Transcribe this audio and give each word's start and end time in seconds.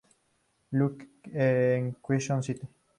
Luke 0.71 1.07
en 1.31 1.95
Quezon 2.01 2.41
City. 2.41 2.67